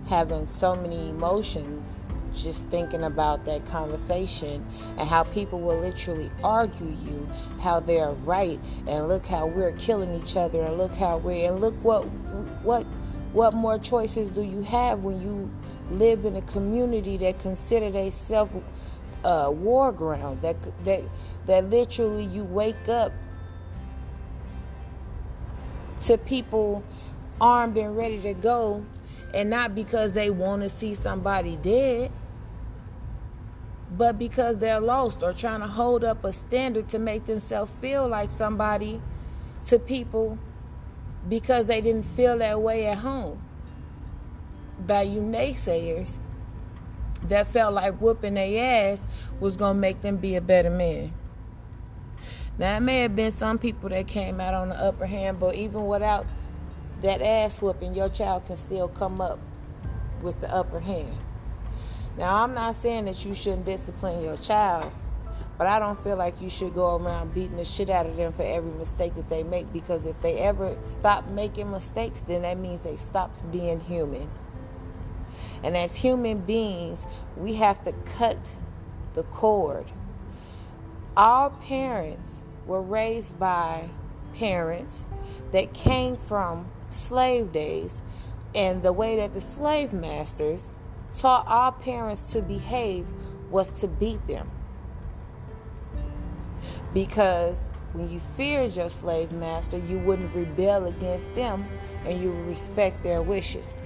having 0.07 0.47
so 0.47 0.77
many 0.77 1.09
emotions 1.09 2.05
just 2.33 2.65
thinking 2.67 3.03
about 3.03 3.45
that 3.47 3.67
conversation 3.67 4.65
and 4.97 5.09
how 5.09 5.25
people 5.25 5.61
will 5.61 5.81
literally 5.81 6.31
argue 6.45 6.95
you 7.05 7.29
how 7.59 7.81
they're 7.81 8.13
right 8.25 8.61
and 8.87 9.09
look 9.09 9.27
how 9.27 9.49
we're 9.49 9.73
killing 9.79 10.15
each 10.15 10.37
other 10.37 10.63
and 10.63 10.79
look 10.79 10.95
how 10.95 11.19
we're 11.19 11.51
and 11.51 11.61
look 11.61 11.75
what 11.83 12.05
what 12.63 12.87
what 13.33 13.55
more 13.55 13.79
choices 13.79 14.29
do 14.29 14.43
you 14.43 14.63
have 14.63 15.03
when 15.03 15.21
you 15.23 15.51
live 15.91 16.25
in 16.25 16.37
a 16.37 16.43
community 16.43 17.17
that 17.17 17.39
consider 17.41 17.91
themselves 17.91 18.53
uh, 19.25 19.51
war 19.53 19.93
grounds 19.93 20.41
that 20.41 20.57
that 20.85 21.03
that 21.47 21.69
literally 21.71 22.25
you 22.25 22.45
wake 22.45 22.89
up 22.89 23.13
to 26.01 26.19
people 26.19 26.83
armed 27.41 27.77
and 27.77 27.97
ready 27.97 28.21
to 28.21 28.35
go 28.35 28.85
and 29.33 29.49
not 29.49 29.75
because 29.75 30.13
they 30.13 30.31
want 30.31 30.63
to 30.63 30.69
see 30.69 30.95
somebody 30.95 31.57
dead 31.57 32.11
but 33.97 34.19
because 34.19 34.59
they're 34.59 34.81
lost 34.81 35.23
or 35.23 35.33
trying 35.33 35.61
to 35.61 35.67
hold 35.67 36.03
up 36.03 36.25
a 36.25 36.33
standard 36.33 36.89
to 36.89 36.99
make 36.99 37.27
themselves 37.27 37.71
feel 37.81 38.09
like 38.09 38.31
somebody 38.31 39.01
to 39.67 39.79
people 39.79 40.39
because 41.29 41.67
they 41.67 41.81
didn't 41.81 42.05
feel 42.05 42.39
that 42.39 42.61
way 42.61 42.87
at 42.87 42.99
home 42.99 43.43
by 44.87 45.03
you 45.03 45.21
naysayers 45.21 46.19
that 47.25 47.47
felt 47.49 47.75
like 47.75 47.95
whooping 48.01 48.35
their 48.35 48.93
ass 48.93 49.01
was 49.39 49.57
going 49.57 49.77
to 49.77 49.81
make 49.81 50.01
them 50.01 50.17
be 50.17 50.35
a 50.35 50.41
better 50.41 50.71
man. 50.71 51.13
Now, 52.59 52.77
it 52.77 52.81
may 52.81 53.01
have 53.01 53.17
been 53.17 53.33
some 53.33 53.59
people 53.59 53.89
that 53.91 54.07
came 54.07 54.41
out 54.41 54.55
on 54.55 54.69
the 54.69 54.75
upper 54.75 55.07
hand, 55.07 55.41
but 55.41 55.55
even 55.55 55.87
without 55.87 56.27
that 57.01 57.23
ass 57.23 57.63
whooping, 57.63 57.95
your 57.95 58.09
child 58.09 58.47
can 58.47 58.57
still 58.57 58.89
come 58.89 59.21
up 59.21 59.39
with 60.21 60.41
the 60.41 60.53
upper 60.53 60.81
hand. 60.81 61.17
Now, 62.19 62.43
I'm 62.43 62.55
not 62.55 62.75
saying 62.75 63.07
that 63.07 63.25
you 63.25 63.35
shouldn't 63.35 63.65
discipline 63.65 64.23
your 64.23 64.37
child, 64.37 64.93
but 65.59 65.67
I 65.67 65.79
don't 65.79 66.03
feel 66.03 66.17
like 66.17 66.41
you 66.41 66.51
should 66.51 66.75
go 66.75 66.97
around 66.97 67.35
beating 67.35 67.57
the 67.57 67.65
shit 67.65 67.91
out 67.91 68.07
of 68.07 68.17
them 68.17 68.33
for 68.33 68.43
every 68.43 68.73
mistake 68.73 69.15
that 69.15 69.29
they 69.29 69.43
make 69.43 69.73
because 69.73 70.07
if 70.07 70.21
they 70.23 70.39
ever 70.39 70.77
stop 70.85 71.29
making 71.29 71.71
mistakes, 71.71 72.23
then 72.23 72.43
that 72.43 72.59
means 72.59 72.81
they 72.81 72.97
stopped 72.97 73.51
being 73.51 73.81
human. 73.81 74.29
And 75.63 75.77
as 75.77 75.97
human 75.97 76.39
beings, 76.39 77.07
we 77.37 77.55
have 77.55 77.83
to 77.83 77.93
cut 77.93 78.57
the 79.15 79.23
cord. 79.25 79.93
Our 81.17 81.51
parents 81.51 82.45
were 82.67 82.83
raised 82.83 83.39
by 83.39 83.91
parents 84.35 85.09
that 85.53 85.75
came 85.75 86.17
from 86.17 86.71
slave 86.89 87.53
days 87.53 88.03
And 88.55 88.83
the 88.83 88.93
way 88.93 89.17
that 89.17 89.33
the 89.33 89.41
slave 89.41 89.93
masters 89.93 90.73
taught 91.17 91.45
our 91.47 91.73
parents 91.73 92.33
to 92.33 92.43
behave 92.43 93.07
was 93.51 93.81
to 93.81 93.89
beat 93.89 94.27
them. 94.27 94.51
Because 96.95 97.71
when 97.93 98.11
you 98.11 98.21
feared 98.37 98.77
your 98.77 98.89
slave 98.89 99.33
master, 99.33 99.79
you 99.79 99.99
wouldn't 99.99 100.35
rebel 100.35 100.87
against 100.87 101.35
them 101.35 101.67
and 102.05 102.21
you 102.21 102.31
would 102.31 102.47
respect 102.47 103.03
their 103.03 103.23
wishes. 103.23 103.83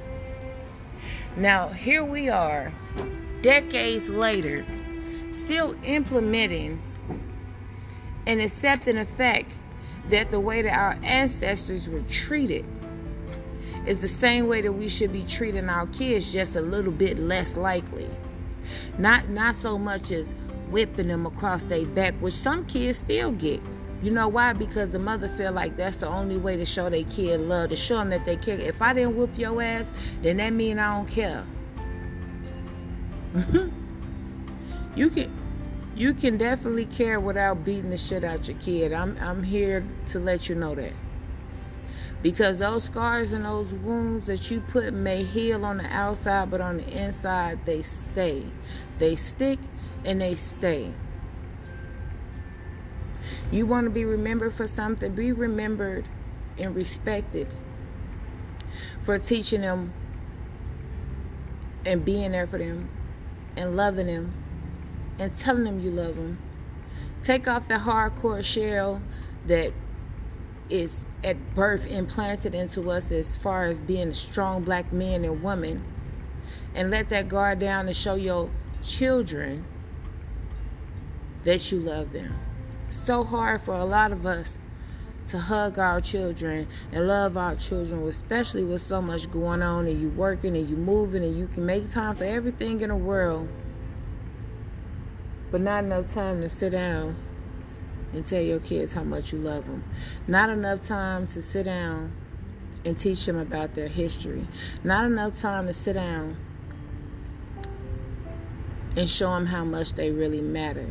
Now, 1.37 1.69
here 1.69 2.05
we 2.05 2.29
are, 2.29 2.73
decades 3.43 4.09
later, 4.09 4.65
still 5.33 5.77
implementing 5.85 6.81
and 8.27 8.41
accepting 8.41 8.97
the 8.97 9.05
fact 9.05 9.53
that 10.09 10.31
the 10.31 10.41
way 10.41 10.63
that 10.63 10.77
our 10.77 10.99
ancestors 11.03 11.89
were 11.89 12.03
treated 12.03 12.65
is 13.87 14.01
the 14.01 14.09
same 14.09 14.49
way 14.49 14.61
that 14.63 14.73
we 14.73 14.89
should 14.89 15.13
be 15.13 15.25
treating 15.25 15.69
our 15.69 15.87
kids, 15.89 16.33
just 16.33 16.57
a 16.57 16.61
little 16.61 16.93
bit 16.93 17.19
less 17.19 17.57
likely. 17.57 18.11
Not 18.99 19.29
not 19.29 19.55
so 19.57 19.79
much 19.79 20.11
as 20.11 20.33
whipping 20.71 21.09
them 21.09 21.27
across 21.27 21.65
their 21.65 21.85
back, 21.87 22.15
which 22.15 22.35
some 22.35 22.67
kids 22.67 22.99
still 22.99 23.33
get. 23.33 23.61
You 24.03 24.11
know 24.11 24.29
why? 24.29 24.53
Because 24.53 24.91
the 24.91 24.99
mother 24.99 25.29
feel 25.29 25.53
like 25.53 25.77
that's 25.77 25.97
the 25.97 26.07
only 26.07 26.37
way 26.37 26.57
to 26.57 26.67
show 26.67 26.91
their 26.91 27.05
kid 27.05 27.41
love, 27.41 27.71
to 27.71 27.77
show 27.77 27.97
them 27.97 28.11
that 28.11 28.25
they 28.25 28.37
care. 28.37 28.59
If 28.59 28.83
I 28.83 28.93
didn't 28.93 29.17
whoop 29.17 29.31
your 29.37 29.61
ass, 29.63 29.91
then 30.23 30.37
that 30.37 30.53
mean 30.53 30.79
I 30.79 30.97
don't 30.97 31.09
care. 31.09 31.45
you 34.97 35.11
can 35.11 35.33
you 35.95 36.13
can 36.13 36.37
definitely 36.37 36.87
care 36.87 37.19
without 37.21 37.65
beating 37.65 37.91
the 37.91 37.97
shit 37.97 38.23
out 38.23 38.47
your 38.47 38.57
kid. 38.59 38.93
I'm 38.93 39.17
I'm 39.21 39.43
here 39.43 39.85
to 40.07 40.19
let 40.19 40.49
you 40.49 40.55
know 40.55 40.75
that. 40.75 40.93
Because 42.23 42.59
those 42.59 42.85
scars 42.85 43.33
and 43.33 43.45
those 43.45 43.73
wounds 43.73 44.27
that 44.27 44.51
you 44.51 44.61
put 44.61 44.93
may 44.93 45.23
heal 45.23 45.65
on 45.65 45.77
the 45.77 45.87
outside, 45.87 46.51
but 46.51 46.61
on 46.61 46.79
the 46.79 46.89
inside 46.89 47.65
they 47.65 47.83
stay. 47.83 48.47
They 48.99 49.15
stick 49.15 49.59
and 50.05 50.21
they 50.21 50.35
stay. 50.35 50.93
You 53.51 53.67
want 53.67 53.85
to 53.85 53.91
be 53.91 54.05
remembered 54.05 54.55
for 54.55 54.67
something, 54.67 55.15
be 55.15 55.31
remembered 55.31 56.09
and 56.59 56.75
respected 56.75 57.49
for 59.03 59.19
teaching 59.19 59.61
them 59.61 59.93
and 61.85 62.05
being 62.05 62.33
there 62.33 62.47
for 62.47 62.59
them 62.59 62.89
and 63.57 63.77
loving 63.77 64.07
them 64.07 64.33
and 65.19 65.37
telling 65.37 65.65
them 65.65 65.81
you 65.81 65.91
love 65.91 66.17
them. 66.17 66.39
Take 67.23 67.47
off 67.47 67.69
the 67.69 67.75
hardcore 67.75 68.45
shell 68.45 69.01
that 69.47 69.73
is 70.69 71.05
at 71.23 71.55
birth 71.55 71.87
implanted 71.87 72.55
into 72.55 72.91
us 72.91 73.13
as 73.13 73.37
far 73.37 73.65
as 73.65 73.81
being 73.81 74.09
a 74.09 74.15
strong 74.15 74.63
black 74.63 74.93
man 74.93 75.25
and 75.25 75.43
woman 75.43 75.85
and 76.75 76.91
let 76.91 77.09
that 77.09 77.29
guard 77.29 77.59
down 77.59 77.87
and 77.87 77.97
show 77.97 78.15
your 78.15 78.51
children 78.83 79.65
that 81.45 81.71
you 81.71 81.79
love 81.79 82.13
them. 82.13 82.35
so 82.89 83.25
hard 83.25 83.61
for 83.63 83.75
a 83.75 83.85
lot 83.85 84.13
of 84.13 84.27
us 84.27 84.59
to 85.29 85.39
hug 85.39 85.79
our 85.79 86.01
children 86.01 86.69
and 86.93 87.09
love 87.09 87.37
our 87.37 87.57
children, 87.57 88.07
especially 88.07 88.63
with 88.63 88.81
so 88.81 89.03
much 89.03 89.29
going 89.31 89.61
on 89.61 89.87
and 89.87 90.01
you 90.01 90.09
working 90.11 90.57
and 90.57 90.69
you 90.69 90.77
moving 90.77 91.25
and 91.25 91.37
you 91.37 91.49
can 91.49 91.67
make 91.67 91.91
time 91.91 92.15
for 92.15 92.25
everything 92.25 92.81
in 92.81 92.91
the 92.91 92.97
world 92.97 93.49
but 95.51 95.61
not 95.61 95.85
enough 95.85 96.13
time 96.13 96.41
to 96.41 96.49
sit 96.49 96.71
down 96.71 97.17
and 98.17 98.25
tell 98.25 98.41
your 98.41 98.61
kids 98.61 98.95
how 98.95 99.05
much 99.05 99.31
you 99.33 99.39
love 99.39 99.67
them. 99.67 99.85
Not 100.27 100.49
enough 100.49 100.87
time 100.87 101.27
to 101.29 101.43
sit 101.43 101.65
down 101.65 102.13
and 102.87 102.97
teach 102.97 103.27
them 103.27 103.37
about 103.37 103.75
their 103.75 103.89
history. 103.89 104.47
Not 104.83 105.05
enough 105.05 105.39
time 105.39 105.67
to 105.67 105.75
sit 105.75 105.93
down 105.93 106.35
and 108.97 109.09
show 109.09 109.35
them 109.35 109.45
how 109.45 109.65
much 109.65 109.93
they 109.93 110.11
really 110.11 110.41
matter. 110.41 110.91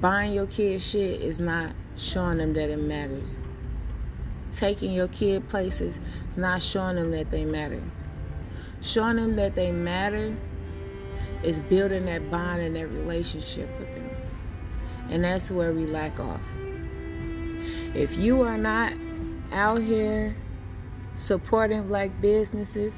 Buying 0.00 0.34
your 0.34 0.48
kid 0.48 0.82
shit 0.82 1.20
is 1.20 1.38
not 1.38 1.72
showing 1.96 2.38
them 2.38 2.52
that 2.54 2.68
it 2.68 2.80
matters. 2.80 3.36
Taking 4.50 4.90
your 4.92 5.08
kid 5.08 5.48
places 5.48 6.00
is 6.28 6.36
not 6.36 6.60
showing 6.60 6.96
them 6.96 7.12
that 7.12 7.30
they 7.30 7.44
matter. 7.44 7.82
Showing 8.80 9.16
them 9.16 9.36
that 9.36 9.54
they 9.54 9.70
matter 9.70 10.36
is 11.44 11.60
building 11.60 12.06
that 12.06 12.30
bond 12.32 12.62
and 12.62 12.74
that 12.74 12.88
relationship 12.88 13.68
with 13.78 13.92
them. 13.92 14.05
And 15.10 15.24
that's 15.24 15.50
where 15.50 15.72
we 15.72 15.86
lack 15.86 16.18
off. 16.18 16.40
If 17.94 18.12
you 18.18 18.42
are 18.42 18.58
not 18.58 18.92
out 19.52 19.80
here 19.80 20.34
supporting 21.14 21.86
black 21.88 22.10
businesses, 22.20 22.94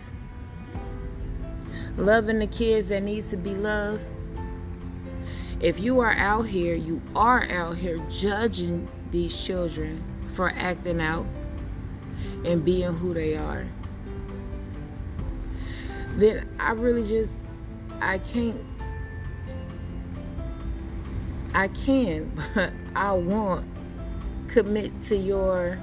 loving 1.96 2.38
the 2.38 2.46
kids 2.46 2.88
that 2.88 3.02
needs 3.02 3.28
to 3.30 3.36
be 3.36 3.54
loved, 3.54 4.02
if 5.60 5.80
you 5.80 6.00
are 6.00 6.12
out 6.12 6.42
here, 6.46 6.74
you 6.74 7.02
are 7.16 7.48
out 7.50 7.76
here 7.76 7.98
judging 8.08 8.88
these 9.10 9.36
children 9.36 10.02
for 10.34 10.50
acting 10.50 11.00
out 11.00 11.26
and 12.44 12.64
being 12.64 12.92
who 12.92 13.12
they 13.12 13.36
are, 13.36 13.66
then 16.16 16.48
I 16.58 16.72
really 16.72 17.06
just 17.06 17.32
I 18.00 18.18
can't 18.18 18.56
I 21.58 21.66
can, 21.66 22.30
but 22.54 22.72
I 22.94 23.12
won't 23.14 23.66
commit 24.46 24.92
to 25.06 25.16
your 25.16 25.76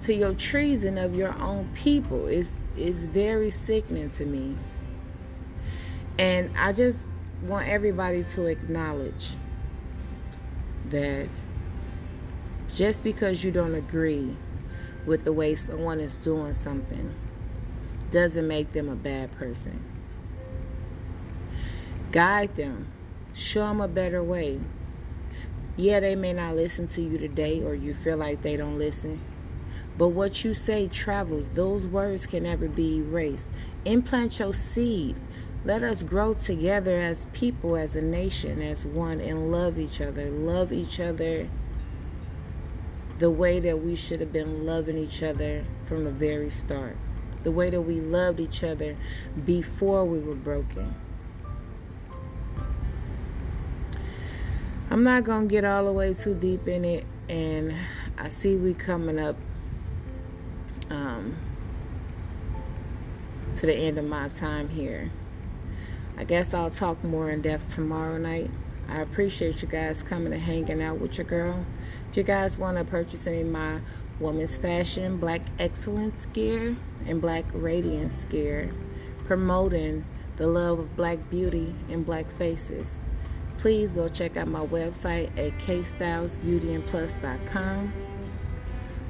to 0.00 0.14
your 0.14 0.32
treason 0.32 0.96
of 0.96 1.14
your 1.14 1.38
own 1.38 1.68
people. 1.74 2.26
It's 2.26 2.48
it's 2.78 3.00
very 3.00 3.50
sickening 3.50 4.08
to 4.12 4.24
me. 4.24 4.56
And 6.18 6.50
I 6.56 6.72
just 6.72 7.04
want 7.42 7.68
everybody 7.68 8.24
to 8.34 8.46
acknowledge 8.46 9.36
that 10.88 11.28
just 12.72 13.04
because 13.04 13.44
you 13.44 13.50
don't 13.50 13.74
agree 13.74 14.34
with 15.04 15.24
the 15.24 15.32
way 15.34 15.54
someone 15.54 16.00
is 16.00 16.16
doing 16.16 16.54
something 16.54 17.14
doesn't 18.10 18.48
make 18.48 18.72
them 18.72 18.88
a 18.88 18.96
bad 18.96 19.30
person. 19.32 19.78
Guide 22.12 22.56
them. 22.56 22.90
Show 23.34 23.60
them 23.60 23.80
a 23.80 23.88
better 23.88 24.22
way. 24.22 24.60
Yeah, 25.76 26.00
they 26.00 26.14
may 26.14 26.32
not 26.32 26.56
listen 26.56 26.88
to 26.88 27.02
you 27.02 27.18
today 27.18 27.62
or 27.62 27.74
you 27.74 27.94
feel 27.94 28.16
like 28.16 28.42
they 28.42 28.56
don't 28.56 28.78
listen. 28.78 29.20
But 29.96 30.08
what 30.08 30.44
you 30.44 30.54
say 30.54 30.88
travels. 30.88 31.46
Those 31.52 31.86
words 31.86 32.26
can 32.26 32.44
never 32.44 32.68
be 32.68 32.98
erased. 32.98 33.46
Implant 33.84 34.38
your 34.38 34.54
seed. 34.54 35.16
Let 35.64 35.82
us 35.82 36.02
grow 36.02 36.34
together 36.34 36.98
as 36.98 37.26
people, 37.32 37.76
as 37.76 37.94
a 37.96 38.02
nation, 38.02 38.62
as 38.62 38.84
one, 38.84 39.20
and 39.20 39.52
love 39.52 39.78
each 39.78 40.00
other. 40.00 40.30
Love 40.30 40.72
each 40.72 41.00
other 41.00 41.48
the 43.18 43.30
way 43.30 43.60
that 43.60 43.82
we 43.82 43.94
should 43.94 44.18
have 44.20 44.32
been 44.32 44.64
loving 44.64 44.96
each 44.96 45.22
other 45.22 45.62
from 45.84 46.04
the 46.04 46.10
very 46.10 46.48
start. 46.48 46.96
The 47.42 47.50
way 47.50 47.68
that 47.68 47.82
we 47.82 48.00
loved 48.00 48.40
each 48.40 48.64
other 48.64 48.96
before 49.44 50.06
we 50.06 50.18
were 50.18 50.34
broken. 50.34 50.94
I'm 54.92 55.04
not 55.04 55.22
gonna 55.22 55.46
get 55.46 55.64
all 55.64 55.84
the 55.84 55.92
way 55.92 56.12
too 56.14 56.34
deep 56.34 56.66
in 56.66 56.84
it, 56.84 57.06
and 57.28 57.72
I 58.18 58.26
see 58.26 58.56
we 58.56 58.74
coming 58.74 59.20
up 59.20 59.36
um, 60.90 61.36
to 63.54 63.66
the 63.66 63.72
end 63.72 63.98
of 63.98 64.04
my 64.04 64.26
time 64.30 64.68
here. 64.68 65.08
I 66.18 66.24
guess 66.24 66.52
I'll 66.54 66.72
talk 66.72 67.04
more 67.04 67.30
in 67.30 67.40
depth 67.40 67.72
tomorrow 67.72 68.18
night. 68.18 68.50
I 68.88 69.00
appreciate 69.02 69.62
you 69.62 69.68
guys 69.68 70.02
coming 70.02 70.32
and 70.32 70.42
hanging 70.42 70.82
out 70.82 70.98
with 70.98 71.18
your 71.18 71.24
girl. 71.24 71.64
If 72.10 72.16
you 72.16 72.24
guys 72.24 72.58
want 72.58 72.76
to 72.76 72.82
purchase 72.82 73.28
any 73.28 73.42
of 73.42 73.46
my 73.46 73.78
women's 74.18 74.56
fashion, 74.56 75.18
black 75.18 75.42
excellence 75.60 76.26
gear, 76.32 76.76
and 77.06 77.20
black 77.20 77.44
radiance 77.52 78.24
gear, 78.24 78.72
promoting 79.26 80.04
the 80.34 80.48
love 80.48 80.80
of 80.80 80.96
black 80.96 81.30
beauty 81.30 81.76
and 81.90 82.04
black 82.04 82.28
faces 82.38 82.98
please 83.60 83.92
go 83.92 84.08
check 84.08 84.36
out 84.38 84.48
my 84.48 84.64
website 84.66 85.28
at 85.38 85.52
kstylesbeautyandplus.com. 85.58 87.92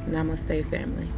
Namaste, 0.00 0.68
family. 0.68 1.08